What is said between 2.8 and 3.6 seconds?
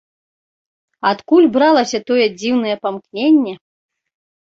памкненне?